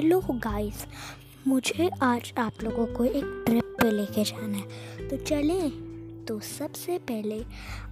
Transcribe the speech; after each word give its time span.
Hello 0.00 0.20
guys, 0.30 0.86
मुझे 1.46 1.90
आज 2.02 2.32
आप 2.38 2.52
लोगों 2.62 2.86
को 2.86 3.04
एक 3.04 3.42
ट्रिप 3.46 3.64
पे 3.64 3.90
लेके 3.90 4.24
जाना 4.24 4.56
है। 4.58 4.62
तो 5.08 5.16
चलें 5.16 5.70
तो 6.28 6.40
सबसे 6.40 6.98
पहले 6.98 7.44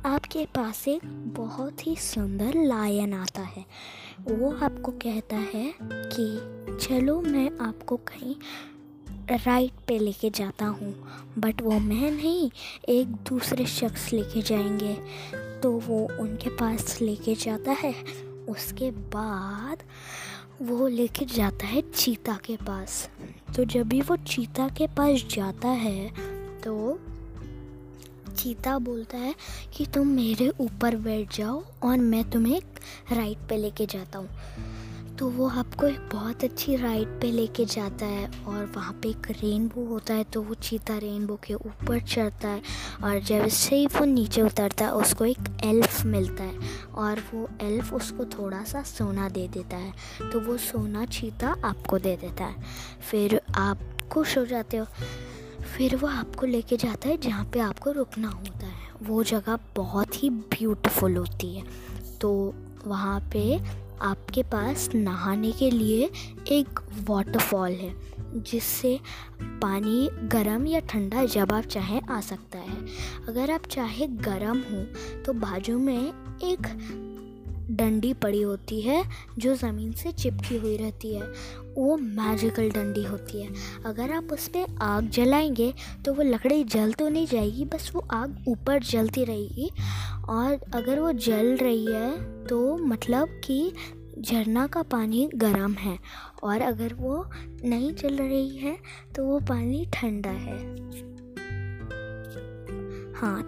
आपके 0.07 0.45
पास 0.45 0.89
एक 0.89 1.01
बहुत 1.37 1.87
ही 1.87 1.97
सुंदर 1.97 2.53
लायन 2.57 3.15
आता 3.15 3.41
है। 3.41 3.67
वो 4.21 4.53
आपको 4.53 4.93
कहता 4.93 5.37
है 5.37 5.75
कि, 5.83 6.39
चलो 6.87 7.21
मैं 7.21 7.59
आपको 7.61 7.97
कहीं 7.97 8.37
राइट 9.37 9.73
पे 9.89 9.99
लेके 9.99 10.31
जाता 10.31 10.67
हूँ, 10.67 11.09
बट 11.39 11.63
वो 11.63 11.79
मैं 11.79 12.11
नहीं, 12.11 12.51
एक 12.89 13.09
दूसरे 13.09 13.67
शख्स 13.67 14.13
लेके 14.13 14.43
जाएँगे। 14.43 14.95
तो 15.61 15.73
वो 15.73 16.09
उनके 16.21 16.51
पास 16.51 17.01
लेके 17.03 17.35
जाता 17.35 17.73
है। 17.73 17.95
उसके 18.49 18.91
बाद 18.91 19.83
वो 20.63 20.87
लेके 20.89 21.25
जाता 21.25 21.67
है 21.67 21.81
चीता 21.91 22.39
के 22.45 22.57
पास। 22.57 23.09
तो 23.57 23.65
जब 23.65 23.89
भी 23.89 24.01
वो 24.01 24.17
चीता 24.17 24.69
के 24.69 24.87
पास 24.87 25.25
जाता 25.31 25.69
है 25.69 26.09
तो 26.61 26.99
चीता 28.37 28.79
बोलता 28.79 29.19
है 29.19 29.35
कि 29.77 29.87
तुम 29.87 30.07
मेरे 30.07 30.49
ऊपर 30.61 30.97
बैठ 30.97 31.37
जाओ 31.37 31.63
और 31.83 31.97
मैं 31.99 32.31
तुम्हें 32.31 32.61
राइड 33.13 33.49
पे 33.49 33.57
लेके 33.57 33.87
जाता 33.87 34.19
हूँ। 34.19 34.29
तो 35.19 35.29
वो 35.29 35.49
आपको 35.49 35.87
एक 35.87 36.01
बहुत 36.13 36.45
अच्छी 36.45 36.77
राइड 36.77 37.09
पे 37.21 37.31
लेके 37.33 37.65
जाता 37.65 38.07
है 38.07 38.45
और 38.45 38.73
वहाँ 38.77 38.93
पे 38.93 39.09
एक 39.09 39.27
रेनबो 39.31 39.85
होता 39.87 40.15
है 40.15 40.25
तो 40.25 40.43
वो 40.43 40.55
चीता 40.55 40.99
रेनबो 40.99 41.39
के 41.45 41.55
ऊपर 41.55 42.01
चढ़ता 42.01 42.49
है 42.49 42.63
और 43.05 43.21
जब 43.21 43.49
से 43.49 43.77
ही 43.77 43.87
वो 43.87 44.05
नीचे 44.05 44.43
उतरता 44.43 44.85
है, 44.85 44.93
उसको 44.93 45.25
एक 45.25 45.61
एल्फ 45.65 46.05
मिलता 46.05 46.45
है 46.45 46.59
और 46.95 47.23
वो 47.35 47.49
एल्फ 47.63 47.93
उसको 47.93 48.25
थोड़ा 48.25 48.65
सा 48.65 48.83
सोना 48.83 49.29
दे 49.29 49.49
देता 49.49 49.77
है। 49.77 49.93
तो 50.33 50.41
वो 50.41 50.57
सोना 50.57 51.05
चीता 51.05 51.57
आपको 51.65 51.99
दे 51.99 52.17
देता 52.17 52.45
है। 52.45 52.65
फिर 53.11 53.41
आप 53.57 53.79
खुश 54.13 54.39
हो 54.39 54.47
जाते 54.47 54.77
हो। 54.77 54.87
फिर 55.77 55.97
वो 55.97 56.09
आपको 56.09 56.47
लेके 56.47 56.77
जाता 56.77 57.09
है 57.09 57.17
जहाँ 57.17 57.45
पे 57.45 57.61
आपको 57.61 57.91
रुकना 57.91 58.29
होता 58.29 58.67
है। 58.67 58.89
वो 59.03 59.23
जगह 59.23 59.59
बहुत 59.77 60.23
ही 60.23 60.31
ब्यूटीफुल 60.31 61.17
होती 61.17 61.55
है। 61.55 61.65
तो 62.21 62.55
वहाँ 62.87 63.21
पे 63.21 63.61
आपके 64.03 64.43
पास 64.43 64.89
नहाने 64.95 65.53
के 65.53 65.71
लिए 65.71 66.11
एक 66.49 66.81
वाटरफॉल 67.05 67.71
है, 67.71 67.95
जिससे 68.37 68.99
पानी 69.43 70.09
गर्म 70.29 70.67
या 70.67 70.81
ठंडा 70.81 71.25
जब 71.25 71.53
आप 71.53 71.65
चाहें 71.65 72.01
आ 72.03 72.21
सकता 72.21 72.59
है। 72.59 72.87
अगर 73.29 73.51
आप 73.51 73.67
चाहे 73.67 74.07
गर्म 74.07 74.59
हो 74.59 74.85
तो 75.23 75.33
बाजू 75.33 75.79
में 75.79 76.13
एक 76.45 76.67
डंडी 77.71 78.13
पड़ी 78.15 78.41
होती 78.43 78.81
है, 78.81 79.05
जो 79.39 79.55
ज़मीन 79.55 79.93
से 79.93 80.13
चिपकी 80.13 80.57
हुई 80.57 80.77
रहती 80.77 81.15
है। 81.15 81.23
वो 81.77 81.97
मैजिकल 81.97 82.71
डंडी 82.71 83.03
होती 83.05 83.43
है। 83.43 83.49
अगर 83.87 84.13
आप 84.13 84.33
उस 84.33 84.49
पर 84.49 84.77
आग 84.83 85.09
जलाएँगे 85.09 85.73
तो 86.05 86.15
वो 86.15 86.23
लकड़ी 86.23 86.63
जल 86.65 86.93
तो 86.93 87.09
नहीं 87.09 87.27
जाएगी, 87.27 87.65
बस 87.65 87.91
वो 87.95 88.07
आग 88.11 88.45
ऊपर 88.49 88.83
जलती 88.83 89.25
रहेगी। 89.25 89.71
और 90.29 90.59
अगर 90.75 91.01
वो 91.01 91.13
जल 91.13 91.57
रही 91.57 91.87
है 91.87 92.45
तो 92.47 92.77
मतलब 92.79 93.41
कि 93.45 93.73
झरना 94.19 94.67
का 94.67 94.83
पानी 94.83 95.29
गर्म 95.35 95.73
है। 95.75 95.99
और 96.43 96.61
अगर 96.63 96.95
वो 96.95 97.25
नहीं 97.65 97.93
चल 97.95 98.17
रही 98.17 98.57
है 98.57 98.77
तो 99.17 99.25
वो 99.25 99.39
पानी 99.49 99.85
ठंडा 99.95 100.31
है। 100.31 100.59
हाँ 103.15 103.41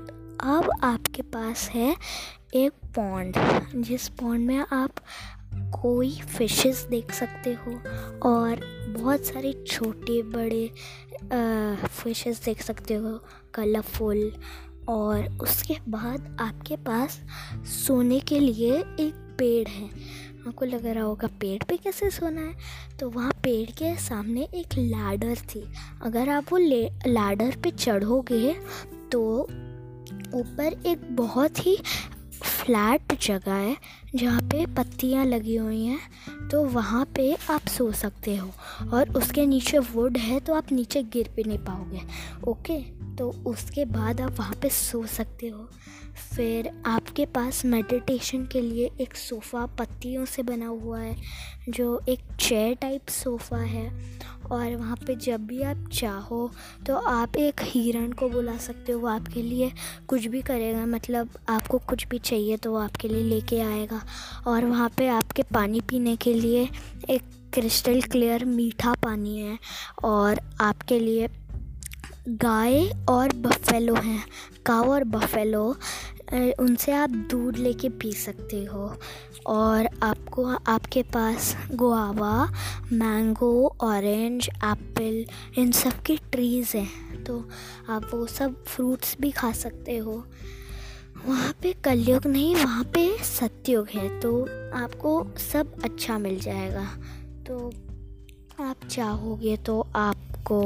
अब 0.46 0.70
आपके 0.82 1.22
पास 1.24 1.68
है 1.68 1.94
एक 2.54 2.72
पॉन्ड 2.94 3.36
जिस 3.84 4.08
पॉन्ड 4.10 4.46
में 4.46 4.58
आप 4.58 5.00
कोई 5.72 6.10
फिशेस 6.28 6.86
देख 6.90 7.12
सकते 7.12 7.52
हो 7.56 7.72
और 8.28 8.60
बहुत 8.96 9.24
सारे 9.24 9.52
छोटे 9.66 10.22
बड़े 10.24 10.70
फिशेस 11.86 12.44
देख 12.44 12.62
सकते 12.62 12.94
हो, 12.94 13.18
कलरफुल 13.54 14.32
और 14.88 15.38
उसके 15.40 15.76
बाद 15.88 16.36
आपके 16.40 16.76
पास 16.76 17.20
सोने 17.66 18.20
के 18.20 18.38
लिए 18.40 18.74
एक 18.74 19.36
पेड़ 19.38 19.68
है। 19.68 19.88
आपको 20.48 20.64
लग 20.64 20.86
रहा 20.86 21.04
होगा 21.04 21.28
पेड़ 21.40 21.62
पे 21.64 21.76
कैसे 21.76 22.10
सोना 22.10 22.40
है? 22.40 22.54
तो 23.00 23.10
वहाँ 23.10 23.32
पेड़ 23.42 23.70
के 23.70 23.96
सामने 23.96 24.42
एक 24.54 24.74
लाडर 24.78 25.36
थी। 25.36 25.64
अगर 26.02 26.28
आप 26.28 26.52
वो 26.52 26.58
ले, 26.58 26.90
लाडर 27.06 27.56
पे 27.56 27.70
चढ़ोगे 27.70 28.52
तो 29.12 29.42
ऊपर 30.34 30.82
एक 30.86 31.16
बहुत 31.16 31.66
ही 31.66 31.76
फ्लैट 32.42 33.20
जगह 33.20 33.52
है। 33.52 33.76
जहाँ 34.14 34.40
पे 34.42 34.64
पत्तियाँ 34.66 35.24
लगी 35.26 35.56
हुई 35.56 35.84
हैं 35.84 36.48
तो 36.48 36.64
वहाँ 36.64 37.04
पे 37.16 37.32
आप 37.50 37.66
सो 37.68 37.90
सकते 37.92 38.36
हो। 38.36 38.50
और 38.92 39.10
उसके 39.10 39.44
नीचे 39.46 39.78
वुड 39.78 40.16
है 40.16 40.40
तो 40.40 40.54
आप 40.54 40.72
नीचे 40.72 41.02
गिर 41.02 41.30
भी 41.36 41.44
नहीं 41.44 41.58
पाओगे। 41.58 42.00
ओके 42.50 42.80
तो 43.16 43.30
उसके 43.46 43.84
बाद 43.84 44.20
आप 44.20 44.38
वहाँ 44.38 44.54
पे 44.62 44.68
सो 44.70 45.04
सकते 45.08 45.48
हो। 45.48 45.68
फिर 46.34 46.70
आपके 46.86 47.26
पास 47.26 47.64
मेडिटेशन 47.64 48.46
के 48.46 48.60
लिए 48.60 48.90
एक 49.00 49.14
सोफ़ा 49.16 49.64
पत्तियों 49.78 50.24
से 50.24 50.42
बना 50.42 50.66
हुआ 50.66 50.98
है, 51.00 51.16
जो 51.68 52.00
एक 52.08 52.20
चेयर 52.40 52.74
टाइप 52.74 53.08
सोफ़ा 53.10 53.58
है। 53.58 53.88
और 54.50 54.74
वहाँ 54.76 54.96
पे 54.96 55.14
जब 55.16 55.44
भी 55.46 55.62
आप 55.62 55.88
चाहो 55.92 56.50
तो 56.86 56.94
आप 56.98 57.36
एक 57.36 57.60
हिरण 57.62 58.12
को 58.12 58.28
बुला 58.28 58.56
सकते 58.58 58.92
हो। 58.92 58.98
वो 59.00 59.06
आपके 59.08 59.42
लिए 59.42 59.70
कुछ 60.08 60.26
भी 60.26 60.40
करेगा 60.42 60.86
मतलब 60.86 61.38
आपको 61.48 61.78
कुछ 61.80 62.06
भी 62.08 62.18
चाहिए 62.20 62.56
तो 62.56 62.72
वो 62.72 62.78
आपके 62.78 63.08
लिए 63.08 63.22
लेके 63.24 63.60
आएगा। 63.60 63.99
और 64.46 64.64
वहाँ 64.64 64.88
पे 64.96 65.08
आपके 65.08 65.42
पानी 65.42 65.80
पीने 65.80 66.16
के 66.16 66.34
लिए 66.34 66.68
एक 67.10 67.22
क्रिस्टल 67.54 68.02
क्लियर 68.02 68.44
मीठा 68.44 68.92
पानी 68.94 69.40
है 69.40 69.58
और 70.04 70.40
आपके 70.60 70.98
लिए 70.98 71.28
गाय 72.28 73.04
और 73.08 73.32
बफेलो 73.32 73.94
हैं। 73.94 74.24
काव 74.66 74.90
और 74.90 75.04
बफेलो 75.04 75.76
उनसे 76.60 76.92
आप 76.92 77.10
दूध 77.10 77.56
लेके 77.56 77.88
पी 77.88 78.12
सकते 78.12 78.64
हो। 78.64 78.96
और 79.46 79.88
आपको, 80.02 80.44
आपके 80.44 81.02
पास 81.02 81.56
गुआवा 81.72 82.52
मैंगो 82.92 83.76
ऑरेंज 83.80 84.48
एप्पल 84.48 85.24
इन 85.58 85.72
सब 85.72 86.02
की 86.02 86.16
ट्रीज़ 86.16 86.76
हैं। 86.76 87.24
तो 87.24 87.48
आप 87.90 88.10
वो 88.14 88.26
सब 88.26 88.64
फ्रूट्स 88.64 89.16
भी 89.20 89.30
खा 89.30 89.52
सकते 89.52 89.96
हो। 89.96 90.26
वहाँ 91.26 91.52
पे 91.62 91.72
कलयुग 91.84 92.26
नहीं, 92.26 92.54
वहाँ 92.56 92.84
पे 92.84 93.08
सत्युग 93.24 93.88
है 93.94 94.08
तो 94.20 94.42
आपको 94.74 95.12
सब 95.52 95.72
अच्छा 95.84 96.18
मिल 96.18 96.38
जाएगा। 96.40 96.84
तो 97.46 97.72
आप 98.60 98.86
चाहोगे 98.90 99.56
तो 99.56 99.80
आपको 99.96 100.60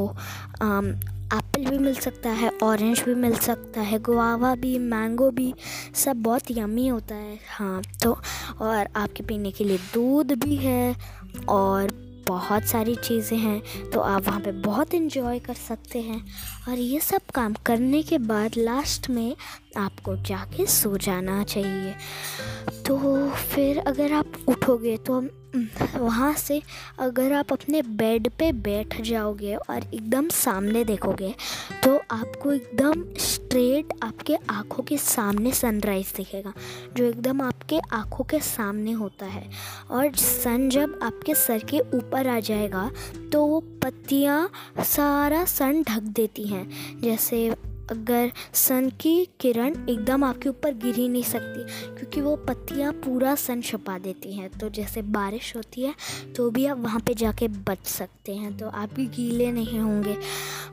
एप्पल 1.26 1.64
भी 1.64 1.78
मिल 1.78 1.94
सकता 1.94 2.30
है, 2.30 2.50
ऑरेंज 2.62 3.00
भी 3.00 3.14
मिल 3.14 3.34
सकता 3.36 3.80
है, 3.80 3.98
गुआवा 3.98 4.54
भी, 4.54 4.78
मैंगो 4.78 5.30
भी, 5.30 5.52
सब 5.94 6.22
बहुत 6.22 6.50
यमी 6.50 6.86
होता 6.86 7.14
है। 7.14 7.38
हाँ 7.50 7.82
तो 8.02 8.16
और 8.60 8.88
आपके 8.96 9.22
पीने 9.22 9.50
के 9.50 9.64
लिए 9.64 9.78
दूध 9.94 10.32
भी 10.44 10.56
है 10.56 10.96
और 11.48 11.92
बहुत 12.28 12.64
सारी 12.64 12.94
चीज़ें 12.94 13.36
हैं 13.38 13.90
तो 13.90 14.00
आप 14.00 14.26
वहाँ 14.26 14.40
पे 14.40 14.52
बहुत 14.52 14.94
इन्जॉय 14.94 15.38
कर 15.38 15.54
सकते 15.54 16.00
हैं। 16.02 16.20
और 16.68 16.78
ये 16.78 17.00
सब 17.00 17.30
काम 17.34 17.54
करने 17.66 18.02
के 18.02 18.18
बाद 18.18 18.56
लास्ट 18.58 19.10
में 19.10 19.36
आपको 19.76 20.16
जाके 20.16 20.66
सो 20.66 20.96
जाना 20.98 21.42
चाहिए। 21.44 21.94
फिर 23.54 23.78
अगर 23.78 24.12
आप 24.12 24.32
उठोगे 24.48 24.96
तो 25.06 25.20
वहाँ 25.96 26.32
से 26.34 26.60
अगर 26.98 27.32
आप 27.32 27.52
अपने 27.52 27.82
बेड 27.98 28.28
पे 28.38 28.50
बैठ 28.52 29.00
जाओगे 29.00 29.54
और 29.54 29.82
एकदम 29.84 30.28
सामने 30.28 30.84
देखोगे 30.84 31.34
तो 31.84 31.96
आपको 32.10 32.52
एकदम 32.52 33.04
स्ट्रेट 33.20 33.92
आपके 34.02 34.36
आँखों 34.50 34.82
के 34.82 34.98
सामने 34.98 35.52
सनराइज़ 35.52 36.12
दिखेगा, 36.16 36.52
जो 36.96 37.04
एकदम 37.04 37.42
आपके 37.42 37.78
आँखों 37.92 38.24
के 38.24 38.40
सामने 38.40 38.92
होता 38.92 39.26
है। 39.26 39.48
और 39.90 40.14
सन 40.14 40.68
जब 40.70 40.98
आपके 41.02 41.34
सर 41.34 41.64
के 41.64 41.80
ऊपर 41.94 42.28
आ 42.28 42.38
जाएगा 42.40 42.90
तो 43.32 43.44
वो 43.46 43.60
पत्तियाँ 43.82 44.50
सारा 44.80 45.44
सन 45.46 45.82
ढक 45.82 46.02
देती 46.12 46.46
हैं, 46.46 46.68
जैसे 47.00 47.48
अगर 47.90 48.30
सन 48.54 48.88
की 49.00 49.14
किरण 49.40 49.74
एकदम 49.88 50.24
आपके 50.24 50.48
ऊपर 50.48 50.74
गिर 50.74 50.94
ही 50.94 51.08
नहीं 51.08 51.22
सकती 51.22 51.62
क्योंकि 51.94 52.20
वो 52.20 52.34
पत्तियाँ 52.48 52.92
पूरा 52.94 53.34
सन 53.34 53.60
छुपा 53.60 53.98
देती 53.98 54.32
हैं। 54.34 54.48
तो 54.50 54.68
जैसे 54.68 55.02
बारिश 55.02 55.54
होती 55.56 55.82
है 55.82 55.94
तो 56.36 56.50
भी 56.50 56.66
आप 56.66 56.78
वहाँ 56.78 57.00
पे 57.00 57.14
जाके 57.14 57.48
बच 57.48 57.86
सकते 57.86 58.34
हैं। 58.34 58.56
तो 58.58 58.68
आप 58.68 58.94
भी 58.94 59.06
गीले 59.06 59.50
नहीं 59.52 59.78
होंगे। 59.80 60.16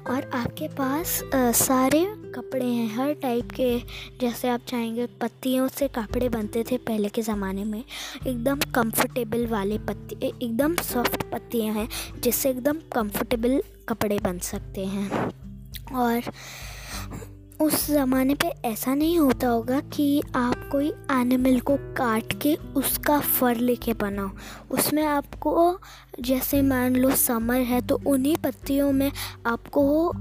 और 0.09 0.29
आपके 0.33 0.67
पास 0.67 1.21
आ, 1.35 1.51
सारे 1.51 2.03
कपड़े 2.35 2.65
हैं 2.65 2.87
हर 2.95 3.13
टाइप 3.13 3.51
के। 3.51 3.77
जैसे 4.21 4.49
आप 4.49 4.61
चाहेंगे 4.67 5.05
पत्तियों 5.21 5.67
से 5.67 5.87
कपड़े 5.87 6.29
बनते 6.29 6.63
थे 6.71 6.77
पहले 6.79 7.09
के 7.09 7.21
ज़माने 7.21 7.63
में। 7.63 7.83
एकदम 8.27 8.59
कंफर्टेबल 8.75 9.45
वाले 9.47 9.77
पत्ती 9.79 10.27
एकदम 10.27 10.75
सॉफ्ट 10.83 11.23
पत्तियाँ 11.31 11.73
हैं 11.75 11.87
जिससे 12.21 12.49
एकदम 12.49 12.77
कंफर्टेबल 12.93 13.61
कपड़े 13.89 14.19
बन 14.19 14.39
सकते 14.39 14.85
हैं। 14.85 15.09
और 15.95 16.31
उस 17.61 17.85
ज़माने 17.87 18.35
पे 18.35 18.47
ऐसा 18.67 18.93
नहीं 18.93 19.17
होता 19.19 19.47
होगा 19.47 19.79
कि 19.93 20.21
आप 20.35 20.67
कोई 20.71 20.87
एनिमल 21.11 21.59
को 21.59 21.75
काट 21.97 22.33
के 22.41 22.55
उसका 22.75 23.19
फर 23.19 23.55
लेके 23.57 23.93
बनाओ। 23.93 24.29
उसमें 24.71 25.03
आपको 25.05 25.79
जैसे 26.19 26.61
मान 26.61 26.95
लो 26.95 27.11
समर 27.15 27.59
है 27.61 27.81
तो 27.81 27.99
उन्हीं 28.07 28.35
पत्तियों 28.35 28.91
में 28.91 29.11
आपको 29.45 30.11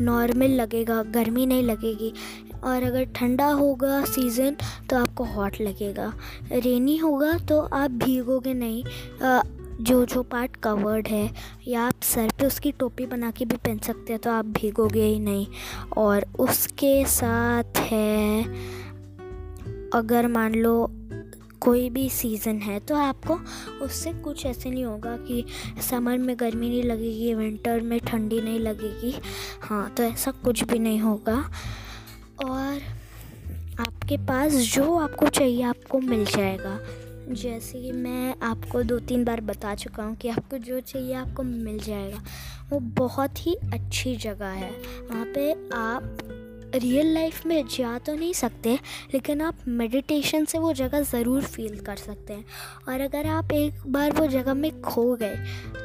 नॉर्मल 0.00 0.50
लगेगा, 0.50 1.02
गर्मी 1.02 1.46
नहीं 1.46 1.62
लगेगी। 1.62 2.12
और 2.64 2.82
अगर 2.82 3.04
ठंडा 3.14 3.46
होगा 3.48 4.04
सीज़न 4.04 4.56
तो 4.90 4.96
आपको 4.96 5.24
हॉट 5.24 5.60
लगेगा। 5.60 6.12
रेनी 6.52 6.96
होगा 6.96 7.32
तो 7.38 7.60
आप 7.60 7.90
भीगोगे 7.90 8.54
नहीं। 8.54 8.84
जो 9.80 10.04
जो 10.06 10.22
पार्ट 10.22 10.56
कवर्ड 10.56 11.08
है, 11.08 11.30
या 11.68 11.82
आप 11.82 12.02
सर 12.02 12.30
पे 12.38 12.46
उसकी 12.46 12.72
टोपी 12.72 13.06
बना 13.06 13.30
के 13.30 13.44
भी 13.44 13.56
पहन 13.56 13.78
सकते 13.78 14.12
हैं 14.12 14.22
तो 14.22 14.30
आप 14.30 14.44
भीगोगे 14.44 15.04
ही 15.04 15.18
नहीं। 15.18 15.46
और 15.96 16.26
उसके 16.38 17.04
साथ 17.06 17.78
है, 17.78 18.44
अगर 19.94 20.28
मान 20.28 20.54
लो 20.54 20.90
कोई 21.60 21.88
भी 21.90 22.08
सीज़न 22.10 22.56
है 22.58 22.78
तो 22.80 22.94
आपको 22.96 23.34
उससे 23.84 24.12
कुछ 24.12 24.44
ऐसे 24.46 24.70
नहीं 24.70 24.84
होगा 24.84 25.16
कि 25.16 25.44
समर 25.90 26.18
में 26.18 26.34
गर्मी 26.40 26.68
नहीं 26.68 26.82
लगेगी 26.82 27.34
विंटर 27.34 27.80
में 27.80 27.98
ठंडी 28.00 28.40
नहीं 28.40 28.58
लगेगी। 28.60 29.14
हाँ 29.62 29.88
तो 29.90 30.02
ऐसा 30.02 30.30
कुछ 30.44 30.64
भी 30.64 30.78
नहीं 30.78 31.00
होगा। 31.00 31.36
और 32.44 32.80
आपके 33.80 34.16
पास 34.16 34.52
जो 34.52 34.96
आपको 34.98 35.28
चाहिए, 35.28 35.62
आपको 35.62 35.98
मिल 35.98 36.24
जाएगा। 36.24 36.78
जैसे 37.28 37.80
कि 37.80 37.92
मैं 37.92 38.34
आपको 38.42 38.82
दो 38.82 38.98
तीन 38.98 39.24
बार 39.24 39.40
बता 39.40 39.74
चुका 39.74 40.02
हूँ 40.02 40.14
कि 40.16 40.28
आपको 40.28 40.58
जो 40.58 40.80
चाहिए 40.80 41.14
आपको 41.14 41.42
मिल 41.42 41.78
जाएगा। 41.78 42.22
वो 42.70 42.78
बहुत 42.96 43.46
ही 43.46 43.54
अच्छी 43.72 44.14
जगह 44.16 44.48
है। 44.48 44.70
वहाँ 45.10 45.24
पे 45.34 45.52
आप 45.74 46.18
रियल 46.74 47.12
लाइफ 47.14 47.44
में 47.46 47.66
जा 47.68 47.96
तो 47.98 48.14
नहीं 48.14 48.32
सकते, 48.32 48.78
लेकिन 49.14 49.40
आप 49.40 49.58
मेडिटेशन 49.68 50.44
से 50.44 50.58
वो 50.58 50.72
जगह 50.72 51.02
ज़रूर 51.02 51.42
फील 51.44 51.78
कर 51.80 51.96
सकते 51.96 52.32
हैं। 52.32 52.44
और 52.88 53.00
अगर 53.00 53.26
आप 53.26 53.52
एक 53.52 53.86
बार 53.86 54.12
वो 54.12 54.26
जगह 54.26 54.54
में 54.54 54.80
खो 54.82 55.14
गए 55.14 55.36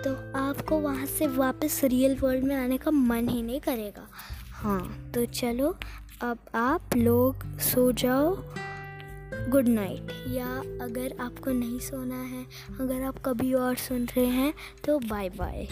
तो 0.04 0.14
आपको 0.40 0.80
वहाँ 0.80 1.06
से 1.08 1.28
वापस 1.28 1.80
रियल 1.84 2.16
वर्ल्ड 2.16 2.44
में 2.44 2.56
आने 2.56 2.78
का 2.78 2.92
मन 2.92 3.28
ही 3.30 3.42
नहीं 3.42 3.60
करेगा। 3.60 4.08
हाँ 4.54 5.12
तो 5.16 5.26
चलो, 5.26 5.76
अब 6.22 6.38
आप 6.56 6.96
लोग 6.98 7.44
सो 7.62 7.92
जाओ। 7.94 8.36
Good 9.48 9.68
night. 9.68 10.12
या 10.28 10.48
अगर 10.82 11.14
आपको 11.20 11.52
नहीं 11.52 11.80
सोना 11.80 12.22
है, 12.22 12.46
अगर 12.82 13.04
आप 13.04 13.20
कभी 13.26 13.54
और 13.54 13.76
सुन 13.76 14.06
रहे 14.06 14.26
हैं 14.26 14.54
तो 14.86 15.00
बाय 15.00 15.30
बाय। 15.30 15.68